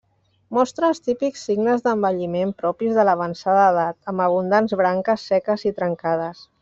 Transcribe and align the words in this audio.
Mostra 0.57 0.87
els 0.93 1.01
típics 1.09 1.43
signes 1.49 1.83
d'envelliment 1.87 2.53
propis 2.63 2.95
de 3.01 3.05
l'avançada 3.09 3.67
edat, 3.75 3.99
amb 4.13 4.25
abundants 4.29 4.75
branques 4.81 5.27
seques 5.33 5.67
i 5.71 5.75
trencades. 5.83 6.43